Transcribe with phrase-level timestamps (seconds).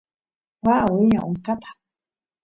[0.65, 1.69] waa wiña utkata